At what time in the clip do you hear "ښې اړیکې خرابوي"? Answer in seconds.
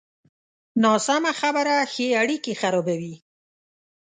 1.93-3.15